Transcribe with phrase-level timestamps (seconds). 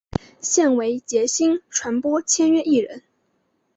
[0.39, 3.03] 现为杰星传播签约艺人。